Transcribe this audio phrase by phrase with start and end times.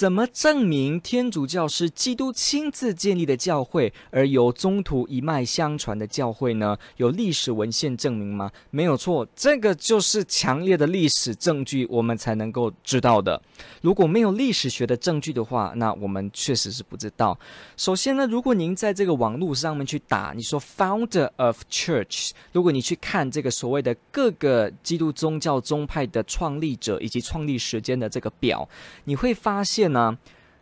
[0.00, 6.74] 怎么证明天主教是基督亲自建立的教会，而由宗徒一脉相传的教会呢？
[6.96, 8.50] 有历史文献证明吗？
[8.70, 13.42] 没有错，这个就是强烈的历史证据，我们才能够知道的。
[13.82, 17.38] 如果没有历史学的证据的话，那我们确实是不知道。
[17.76, 28.66] 首先呢，如果您在这个网络上面去打，你说 Founder of Church，如果你去看这个所谓的各个基督宗教宗派的创立者以及创立时间的这个表，
[29.04, 29.89] 你会发现。
[29.92, 30.16] 呢，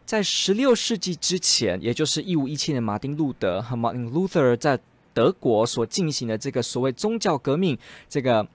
[0.04, 4.78] 在十六世纪之前，也就是一五一七年，马丁路德和 Martin Luther 在
[5.14, 8.46] 德国所进行的这个所谓宗教革命，这个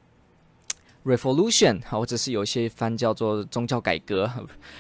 [1.05, 4.31] Revolution，或者是有些翻叫做宗教改革。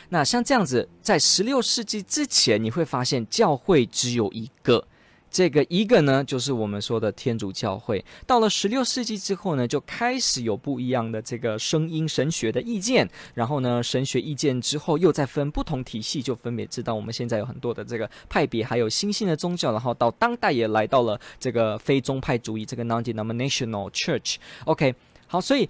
[0.09, 4.87] 那像这样子，在十六世纪之前，你会发现教会只有一个。
[5.33, 8.05] 这个一个呢，就是我们说的天主教会。
[8.27, 13.09] 到了十六世纪之后呢，就开始有不一样的这个声音、神学的意见。
[13.33, 19.71] 然后呢，神学意见之后又再分不同体系，就分别知道我们现在有很多的这个派别，还有新兴的宗教。
[19.71, 24.35] 然后到当代也来到了这个非宗派主义，这个 non-denominational church。
[24.65, 24.93] OK，
[25.25, 25.67] 好，所以。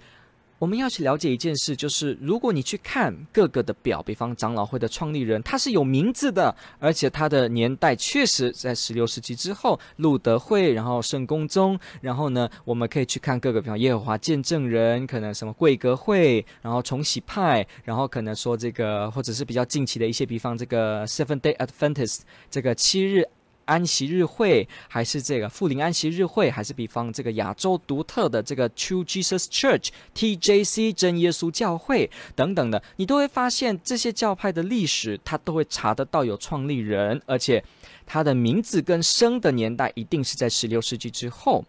[0.64, 23.28] 我们要去了解一件事，就是如果你去看各个的表，比方长老会的创立人，他是有名字的，而且他的年代确实在十六世纪之后，路德会，然后圣公宗，然后呢，我们可以去看各个，比方耶和华见证人，可能什么贵格会，然后重洗派，然后可能说这个，或者是比较近期的一些，比方这个 Seven Day Adventist 这个七日。
[23.64, 37.64] 安息日会，还是这个富林安息日会，还是比方这个亚洲独特的这个 True Jesus Church（TJC） 真耶稣教会等等的，你都会发现这些教派的历史，它都会查得到有创立人，而且
[38.06, 41.64] 他的名字跟生的年代一定是在十六世纪之后。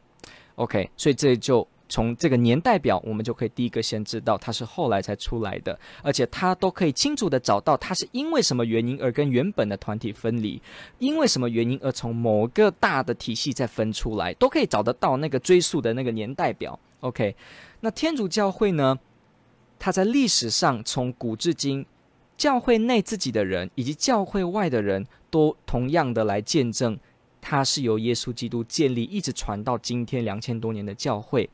[0.56, 1.68] OK，所以这就。
[1.88, 10.62] 从这个年代表，我们就可以第一个先知道它是后来才出来的，而且它都可以清楚地找到它是因为什么原因而跟原本的团体分离，
[11.00, 16.80] 因为什么原因而从某个大的体系再分出来，都可以找得到那个追溯的那个年代表。
[17.02, 17.36] OK，
[17.82, 18.98] 那天主教会呢？
[19.78, 21.86] 它在历史上从古至今，
[22.38, 26.98] 教会内自己的人以及教会外的人都同样的来见证，
[27.42, 31.48] 它是由耶稣基督建立，一直传到今天两千多年的教会。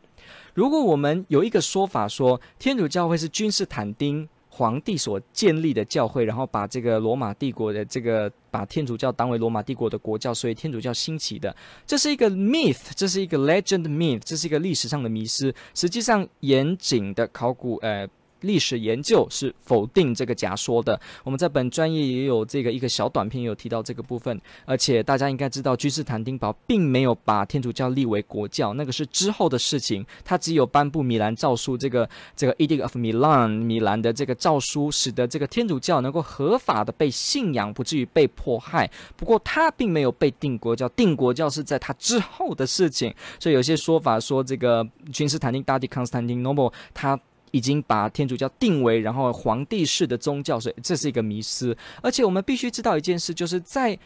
[0.53, 11.55] 如果我们有一个说法说，天主教会是君士坦丁皇帝所建立的教会，然后把这个罗马帝国的这个把天主教当为罗马帝国的国教，所以天主教兴起的，
[11.87, 15.53] 这是一个 myth，这是一个 legend myth，这是一个历史上的迷失。
[15.73, 18.07] 实际上，严谨的考古，呃。
[18.41, 20.99] 历史研究是否定这个假说的。
[21.23, 24.39] 我们在本专业也有这个一个小短片，有提到这个部分。
[24.65, 30.05] 而且大家应该知道，君士坦丁堡并没有把天主教立为国教，那个是之后的事情。
[30.23, 38.89] 他只有颁布米兰诏书，这个这个 Edict of Milan，米兰的这个诏书，使得这个天主教能够合法的被信仰，不至于被迫害。
[39.15, 43.13] 不过他并没有被定国教，定国教是在他之后的事情。
[43.39, 47.19] 所以有些说法说，这个君士坦丁大帝 Constantinople 他。
[47.51, 51.77] 已经把天主教定为然后皇帝式的宗教，所以这是一个迷思。
[52.01, 53.97] 而且我们必须知道一件事，就是在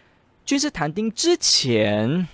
[0.46, 2.28] 君士坦丁之前，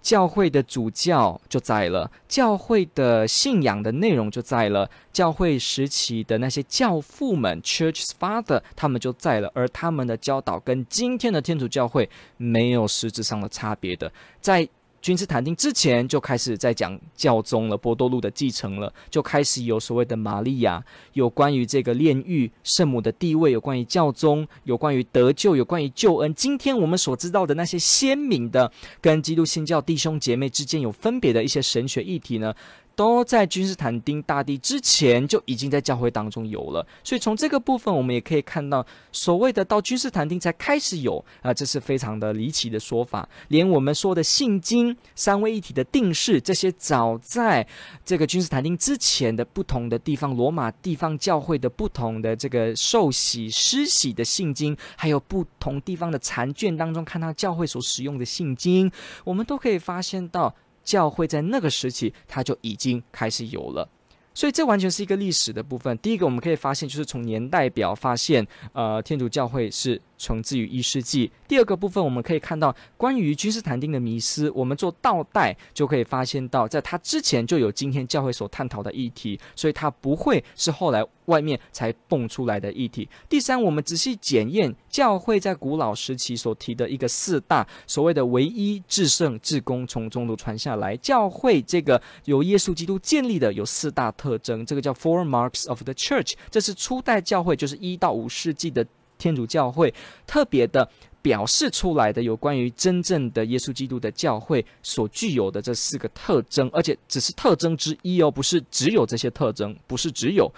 [0.00, 14.68] 教会的主教就在了，教会的信仰的内容就在了，教会时期的那些教父们 （Church Father） 他们就在了，而他们的教导跟今天的天主教会没有实质上的差别的，在。
[15.02, 20.82] 君士坦丁之前就开始在讲教宗了，波多路的继承了，就开始有所谓的玛利亚，
[21.14, 26.32] 有关于这个炼狱圣母的地位，有关于教宗，有关于得救，有关于救恩。
[26.34, 32.54] 今天我们所知道的那些鲜明的跟基督新教弟兄姐妹之间有分别的一些神学议题呢，
[33.02, 43.28] 都在君士坦丁大帝之前就已经在教会当中有了，所以从这个部分我们也可以看到，所谓的到君士坦丁才开始有啊、这是非常的离奇的说法。
[43.48, 47.66] 连我们说的信经、三位一体的定式，这些早在
[48.04, 58.88] 这个君士坦丁之前的不同的地方，罗马地方教会的不同的这个受洗施洗的信经，还有不同地方的残卷当中，看到教会所使用的信经，
[59.24, 60.54] 我们都可以发现到。
[60.84, 63.88] 教会在那个时期，它就已经开始有了，
[64.34, 65.96] 所以这完全是一个历史的部分。
[65.98, 71.28] 第一个，我们可以发现，就是从年代表发现，呃，天主教会是存自于一世纪。
[71.48, 83.08] 第二个部分，我们可以看到关于君士坦丁的迷思，我们做倒带就可以发现到，在他之前就有今天教会所探讨的议题，所以他不会是后来外面才蹦出来的议题。
[83.28, 98.86] 第三，我们仔细检验教会在古老时期所提的一个四大所谓的唯一、至圣、至公，从中途传下来，教会这个由耶稣基督建立的有四大特征，这个叫 Four Marks of the Church，这是初代教会，就是一到五世纪的
[99.22, 99.94] 天主教会
[100.26, 100.88] 特别的
[101.22, 110.50] 表示出来的有关于真正的耶稣基督的教会所具有的这四个特征，而且只是特征之一哦，不是只有这些特征，不是只有。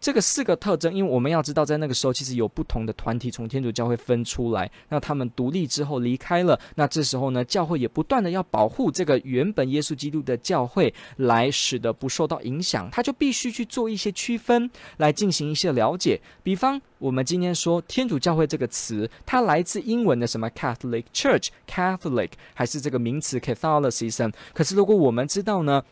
[0.00, 16.18] 这个四个特征，因为我们要知道，在那个时候其实有不同的团体从天主教会分出来，那他们独立之后离开了，那这时候呢，教会也不断的要保护这个原本耶稣基督的教会，来使得不受到影响，他就必须去做一些区分，来进行一些了解。
[16.42, 24.32] 比方，我们今天说天主教会这个词，它来自英文的什么 Catholic Church，Catholic 还是这个名词 Catholicism？
[24.54, 25.84] 可是如果我们知道呢，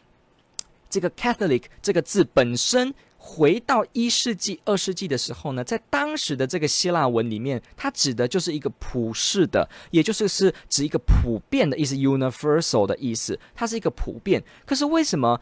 [0.89, 2.95] 这个 Catholic 这个字本身。
[3.21, 14.43] 回到一世纪、二世纪的时候呢，在当时的这个希腊文里面，它指的就是一个普世的，也就是是指一个普遍的意思，universal 的意思，它是一个普遍。
[14.65, 15.41] 可是为什么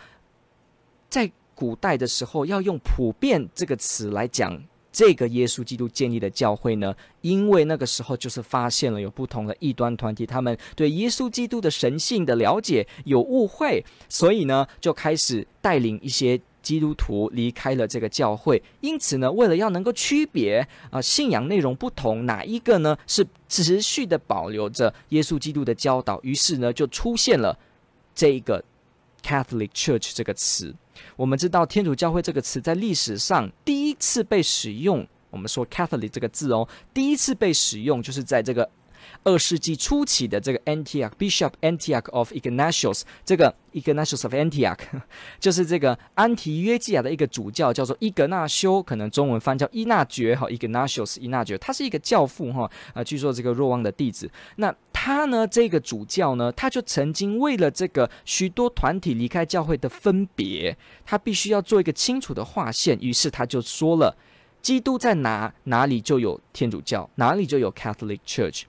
[1.11, 6.97] 在古代的时候要用“普遍”这个词来讲这个耶稣基督建立的教会呢？
[7.21, 16.41] 因为那个时候就是发现了有不同的异端团体，他们对耶稣基督的神性的了解有误会，所以呢，就开始带领一些。
[16.67, 27.57] 基督徒离开了这个教会，因此呢，为了要能够区别啊、信仰内容不同，哪一个呢是持续的保留着耶稣基督的教导，于是呢就出现了
[28.17, 28.65] 这个
[29.23, 30.75] Catholic Church 这个词。
[31.15, 38.69] 我们知道天主教会这个词在历史上第一次被使用，我们说 Catholic 这个字哦，第一次被使用就是在这个。
[39.25, 44.79] 二世纪初期的这个 Antioch Bishop Antioch of Ignatius，这个 Ignatius of Antioch
[45.41, 54.31] 就是这个安提约基亚的一个主教，叫做伊格纳修，可能中文翻叫伊纳爵哈，Ignatius 伊纳爵，他是一个教父哈，啊，据说这个若望的弟子。
[54.57, 64.17] 那他呢，这个主教呢，他就曾经为了这个许多团体离开教会的分别，他必须要做一个清楚的划线，于是他就说了，
[64.63, 68.63] 基督在哪，哪里就有天主教，哪里就有 Catholic Church。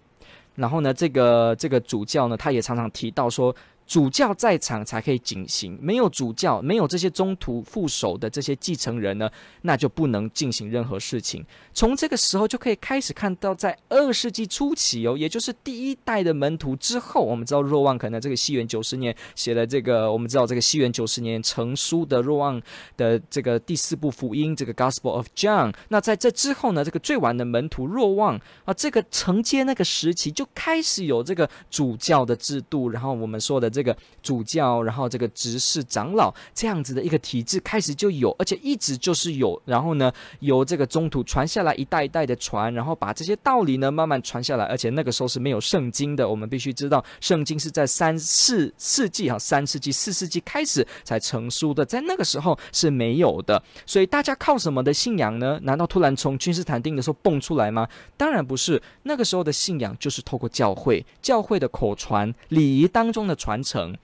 [0.57, 3.55] 然后呢，这个这个主教呢，他也常常提到说。
[3.87, 9.31] 主教在场才可以进行，没有主教，没有这些中途副手的这些继承人呢，
[9.61, 11.45] 那就不能进行任何事情。
[11.73, 22.61] 从这个时候就可以开始看到，在二世纪初期哦，也就是第一代的门徒之后，我们知道若望可能这个西元九十年写了这个，我们知道这个西元九十年成书的若望
[22.97, 25.73] 的这个第四部福音，这个 Gospel of John。
[25.87, 33.76] 那在这之后呢，这个最晚的门徒若望啊，这个承接那个时期就开始有这个主教的制度，然后我们说的。
[33.77, 39.61] 这个主教，然后这个执事长老这样子的一个体制开始就有，而且一直就是有。
[39.65, 44.65] 然后呢，由这个宗徒传下来，一代一代的传，然后把这些道理呢慢慢传下来。
[44.65, 53.61] 而且那个时候是没有圣经的，我们必须知道，圣经是在三四世纪哈，三世纪、四世纪开始才成书的，在那个时候是没有的。
[53.85, 55.59] 所以大家靠什么的信仰呢？
[55.61, 57.87] 难道突然从君士坦丁的时候蹦出来吗？
[58.17, 63.61] 当然不是，那个时候的信仰就是透过教会，教会的口传礼仪当中的传。
[63.67, 63.97] 成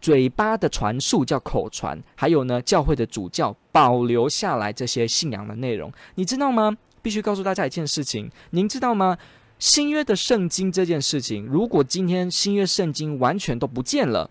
[0.00, 6.76] 嘴巴的传述叫口传，还有呢，教会的主教保留下来这些信仰的内容，你知道吗？
[7.02, 9.18] 必须告诉大家一件事情，您知道吗？
[9.58, 14.30] 新约的圣经这件事情，如果今天新约圣经完全都不见了，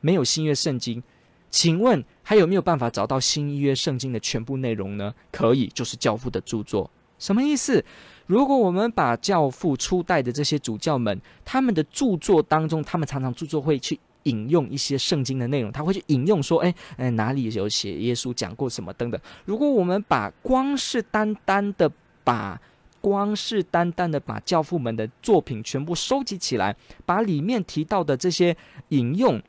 [0.00, 1.02] 没有新约圣经，
[1.50, 5.14] 请问还有没有办法找到新约圣经的全部内容呢？
[5.30, 6.90] 可以，就是教父的著作。
[7.18, 7.84] 什么意思？
[8.26, 19.20] 如果我们把教父初代的这些主教们他们的著作当中，他们常常著作会去引用一些圣经的内容，他会去引用说，哎，哎，哪里有写耶稣讲过什么等等。
[19.44, 21.90] 如果我们把光是单单的
[22.22, 22.60] 把
[23.00, 28.56] 光是单单的把教父们的作品全部收集起来，把里面提到的这些
[28.88, 29.42] 引用。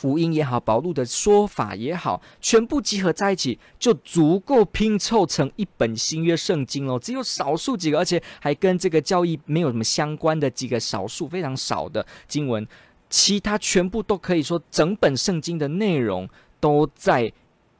[0.00, 6.98] 福音也好，保禄的说法也好，全部集合在一起，就足够拼凑成一本新约圣经哦。
[6.98, 12.66] 只有少数几个，而且还跟这个教义没有什么相关的几个少数非常少的经文，
[13.10, 16.26] 其他全部都可以说整本圣经的内容
[16.58, 17.30] 都在。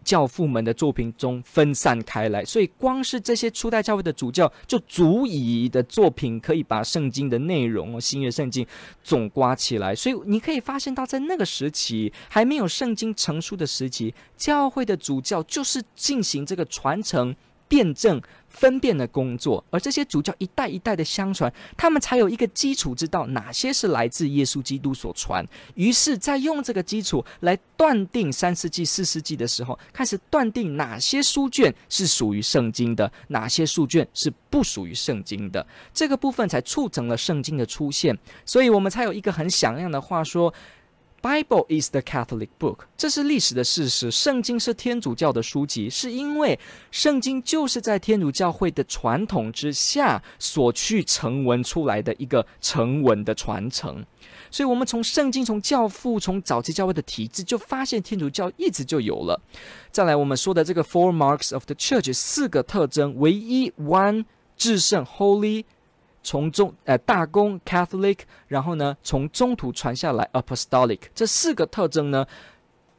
[0.05, 8.67] 教父们的作品中分散开来，所以光是这些初代教会的主教就足以的作品，可以把圣经的内容哦、新约圣经
[9.03, 9.95] 总刮起来。
[9.95, 17.35] 所以你可以发现到，在那个时期还没有圣经成书的时期，教会的主教就是进行这个传承。
[17.71, 18.21] 辩证。
[18.53, 25.47] 分辨的工作，而这些主教一代一代的相传，他们才有一个基础，知道哪些是来自耶稣基督所传。
[25.77, 35.65] 于是，再用这个基础来断定三世纪、四世纪的时候，开始断定哪些书卷是属于圣经的，哪些书卷是不属于圣经的。
[35.95, 38.19] 这个部分才促成了圣经的出现。
[38.45, 40.53] 所以我们才有一个很响亮的话说。
[41.23, 44.11] Bible is the Catholic book，这是历史的事实。
[44.11, 46.59] 圣经是天主教的书籍，是因为
[46.91, 54.05] 圣经就是在天主教会的传统之下所去成文出来的一个成文的传承。
[54.51, 59.41] 所以，我们从圣经、从教父、从早期教会的体制，就发现天主教一直就有了。
[59.93, 64.25] 再来，我们说的这个 Four Marks of the Church 四个特征：唯一 One
[64.57, 65.65] 至圣 Holy。
[66.23, 72.27] 从中呃大公 Catholic，然后呢从中途传下来 Apostolic 这四个特征呢，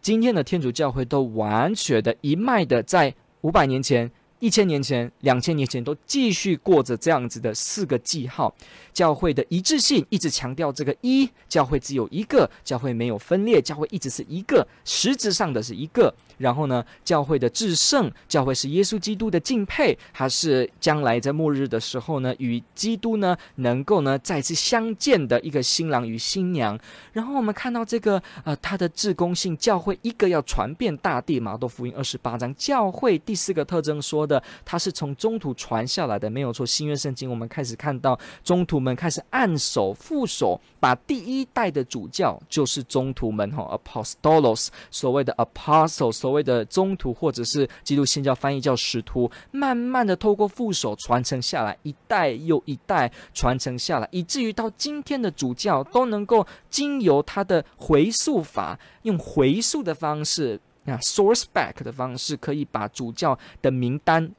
[0.01, 4.11] 今天的天主教会都完全的一脉的在五百年前、
[4.41, 8.53] 一千年前、两千年前都继续过着这样子的四个记号。
[8.91, 16.13] 教会的一致性一直强调这个一，教会只有一个，教会没有分裂，教会一直是一个，实质上的是一个。
[16.39, 26.77] 然后呢，教会的至圣，教会是耶稣基督的敬佩，还是将来在末日的时候呢，与基督呢能够呢再次相见的一个新郎与新娘。
[27.13, 36.65] 然后我们看到这个呃，他的至公性，教会一个要传遍大地，马窦福音二十八章，教会第四个特征说的，它是从中途传下来的，没有错。
[36.65, 64.31] 新约圣经我们开始看到中途们开始按手覆手，把第一代的主教就是中途们哈，apostolos，所谓的 apostle，所谓的中途或者是基督新教翻译叫使徒，慢慢的透过覆手传承下来，一代又一代传承下来，以至于到今天的主教都能够经由他的回溯法，用回溯的方式那，source back 的方式，可以把主教的名单。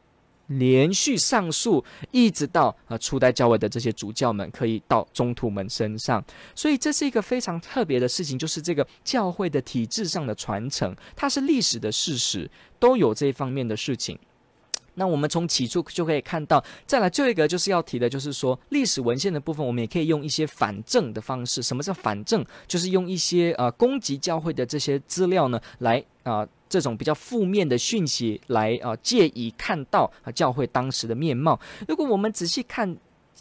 [0.49, 6.23] 连续上诉，一直到呃初代教会的这些主教们可以到中途们身上，
[6.55, 14.19] 所以这是一个非常特别的事情，就是这个教会的体制上的传承，它是历史的事实，都有这方面的事情。
[14.95, 21.63] 那我们从起初就可以看到，再来最后一个就是要提的，就是说历史文献的部分，我们也可以用一些反证的方式。
[21.63, 22.45] 什么叫反证？
[22.67, 26.47] 就是用一些呃攻击教会的这些资料呢，来啊。
[26.69, 31.61] 这种比较负面的讯息来啊，借以看到啊教会当时的面貌。
[31.87, 32.97] 如果我们仔细看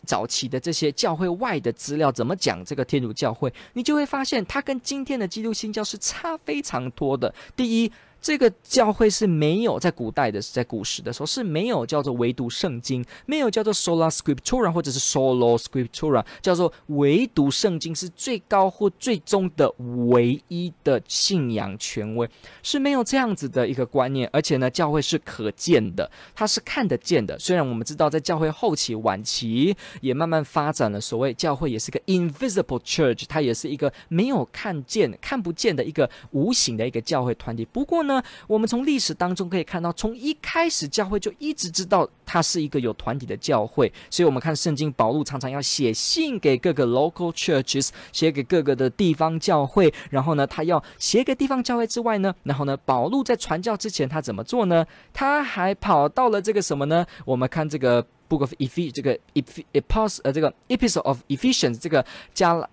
[0.06, 7.34] 早期的这些教会外的资料，怎么讲这个天主教会，你就会发现它跟今天的基督新教是差非常多的。
[7.56, 7.92] 第一。
[8.22, 19.68] 这个教会是没有在古代的，在古时的时候是没有叫做唯独圣经，没有叫做 sola scriptura 或者是 solo scriptura，叫做唯独圣经是最高或最终的
[20.08, 22.30] 唯一的信仰权威，
[22.62, 24.30] 是没有这样子的一个观念。
[24.32, 27.40] 而且呢，教会是可见的，它是看得见的。
[27.40, 37.66] 虽然我们知道在教会后期晚期也慢慢发展了，所谓教会也是个 invisible church，它也是一个没有看见、看不见的一个无形的一个教会团体。
[37.66, 38.11] 不过呢。
[38.48, 54.86] 我们从历史当中可以看到，从一开始教会就一直知道它是一个有团体的教会，所以我们看圣经，保禄常常要写信给各个 local churches，写给各个的地方教会，然后呢，他要写给地方教会之外呢，然后呢，保禄在传教之前他怎么做呢？
[55.14, 57.06] 他还跑到了这个什么呢？
[57.26, 62.70] 我们看这个 Book of Ephes 这个 Epos 呃这个 Epistle of Ephesians 这个加了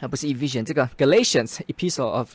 [0.00, 2.34] 啊不是 Ephesians 这个 Galatians Epistle of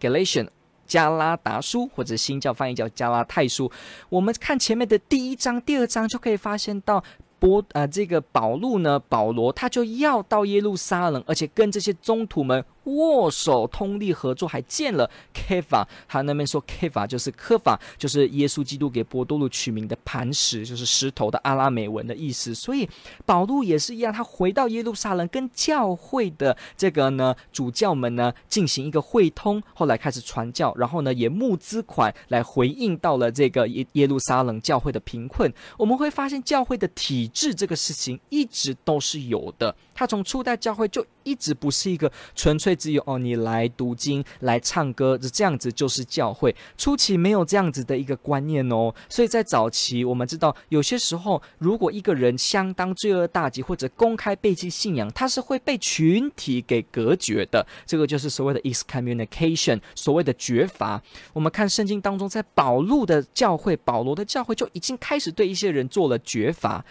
[0.00, 0.48] Galatians
[0.90, 3.70] 加拉达书或者新教翻译叫加拉泰书，
[4.08, 7.02] 我们看前面的第一章、第二章就可以发现到
[7.38, 12.64] 波呃这个保禄呢，保罗他就要到耶路撒冷，而且跟这些宗徒们。
[12.84, 22.54] 握手通力合作，还建了 Kefa，他那边说 Kefa 就是科法，就是耶稣基督给波多禄取名的磐石，就是石头的阿拉美文的意思。
[22.54, 22.88] 所以
[23.24, 35.52] 保禄也是一样，他回到耶路撒冷，跟教会的这个呢主教们呢进行一个会通，后来开始传教，然后呢也募资款来回应到了这个耶耶路撒冷教会的贫困。
[35.76, 42.74] 我们会发现教会的体制这个事情一直都是有的，他从初代教会就一直不是一个纯粹。
[42.74, 46.56] 只有哦，你来读经、来唱歌，这样子就是教会。
[46.78, 57.66] 初期没有这样子的一个观念哦，所以在早期，我们知道有些时候，如果一个人相当罪恶大极或者公开背弃信仰，他是会被群体给隔绝的。
[57.84, 61.02] 这个就是所谓的 excommunication，所谓的绝罚。
[61.34, 66.82] 我们看圣经当中，在保禄的教会、保罗的教会就已经开始对一些人做了绝罚。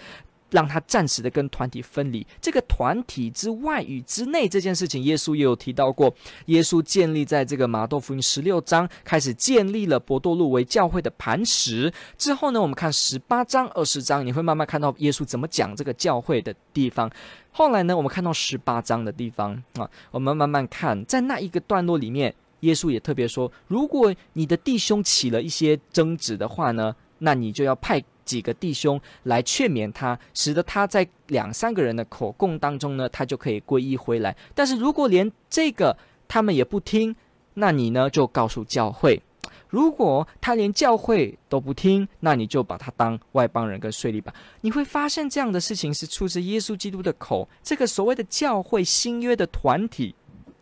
[0.51, 2.25] 让他暂时的跟团体分离。
[2.41, 6.13] 这个团体之外与之内这件事情，耶稣也有提到过。
[6.45, 17.09] 耶稣建立在这个马窦福音十六章开始建立了伯多禄为教会的磐石之后呢，我们看十八章、二十章，你会慢慢看到耶稣怎么讲这个教会的地方。
[17.51, 28.03] 后来呢，我们看到十八章的地方啊，我们慢慢看，在那一个段落里面，耶稣也特别说，如果你的弟兄起了一些争执的话呢，那你就要派。
[28.29, 34.35] 几个弟兄来劝勉他，使得他在两三个人的口供当中呢，他就可以归依回来。
[34.53, 37.15] 但是如果连这个他们也不听，
[37.55, 39.19] 那你呢就告诉教会；
[39.67, 44.31] 如果他连教会都不听，那你就把他当外邦人跟税吏吧。
[44.61, 47.49] 你会发现这样的事情是出自耶稣基督的口。
[47.63, 50.13] 这个所谓的教会新约的团体，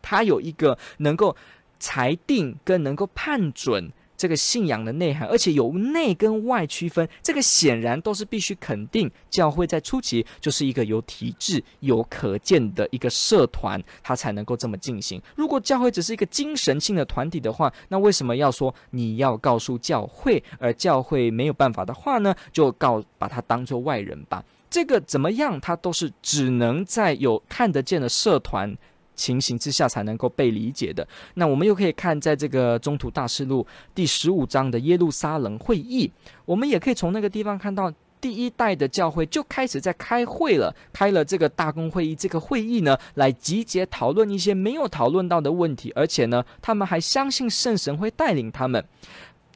[0.01, 1.35] 他有一个能够
[1.79, 3.91] 裁定跟能够判准。
[4.17, 9.09] 这个信仰的内涵，而且由内跟外区分，这个显然都是必须肯定。
[9.29, 15.21] 教会在初期就是一个有体制、有可见的一个社团，它才能够这么进行。
[15.35, 22.33] 如果教会只是一个精神性的团体的话，那为什么要说你要告诉教会，而教会没有办法的话呢？
[22.51, 24.43] 就告把它当做外人吧。
[24.69, 25.61] 这个怎么样？
[25.61, 28.75] 它都是只能在有看得见的社团。
[29.17, 31.05] 情形之下才能够被理解的。
[31.33, 33.61] 那我们又可以看，在这个《中途大事录》
[33.93, 36.09] 第十五章的耶路撒冷会议，
[36.45, 42.15] 我们也可以从那个地方看到，第一代的教会就开始在开会了，开了这个大公会议。
[42.15, 48.83] 这个会议呢，来集结讨论一些没有讨论到的问题，而且呢，他们还相信圣神会带领他们。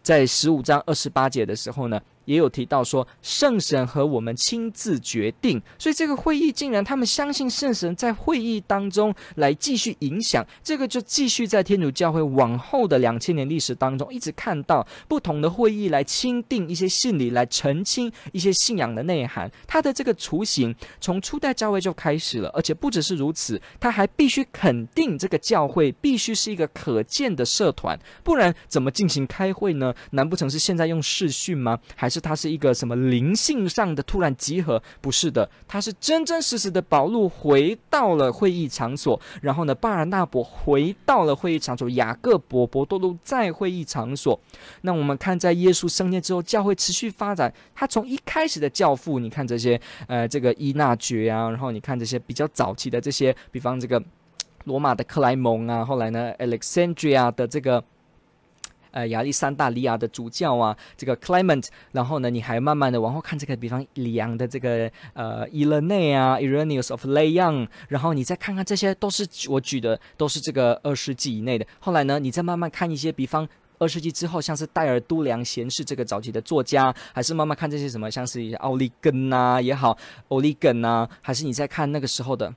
[0.04, 19.52] 在十五章二十八节的时候呢，也有提到说，圣神和我们亲自决定，所以这个会议竟然他们相信圣神在会议当中来继续影响，这个就继续在天主教会往后的两千年历史当中，一直看到不同的会议来钦定一些信理，来澄清一些信仰的内涵。
[19.68, 29.94] 它的这个雏形从初代教会就开始了，而且不只是如此，他还必须肯定这个教会必须是一个可见的社团，不然怎么进行开会呢？
[30.12, 31.80] 难不成是现在用视讯吗？
[31.96, 34.82] 还是它是一个什么灵性上的突然集合？
[35.02, 44.40] 不是的，它是真真实实的保禄回到了会议场所，然后呢，巴尔纳伯回到了会议场所，雅各伯、伯多禄在会议场所。
[44.82, 47.52] 那我们看，在耶稣升天之后，教会持续发展。
[47.74, 54.02] 他从一开始的教父，你看这些，呃，这个伊纳爵啊，然后你看这些比较早期的这些，比方这个
[54.66, 57.84] 罗马的克莱蒙啊，后来呢，Alexandria 的这个。
[58.92, 71.66] 呃，亚历山大里亚的主教啊，这个 Clement，然后呢，你还慢慢的往后看这个，比方里昂的这个呃伊勒内啊，Irenaeus of Lyon，然后你再看看这些，都是我举的，都是这个二世纪以内的。
[71.80, 73.48] 后来呢，你再慢慢看一些，比方
[73.80, 82.54] 二世纪之后，像是戴尔都良贤士这个早期的作家，还是慢慢看这些什么，像是奥利根呐也好，奥利根呐，还是你再看那个时候的，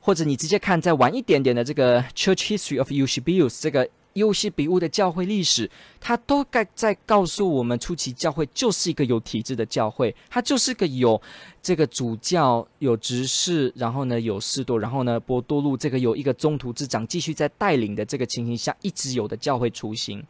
[0.00, 3.86] 或者你直接看再晚一点点的这个 Church History of Eusebius 这个。
[4.14, 11.20] 优西比乌的教会历史，他都该在告诉我们，初期教会就是一个有体制的教会，它就是个有
[11.62, 20.24] 这个主教、有执事，然后呢有士多，然后呢波多路这个有一个中途之长继续在带领的这个情形下，一直有的教会雏形。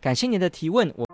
[0.00, 1.13] 感谢您的提问，我。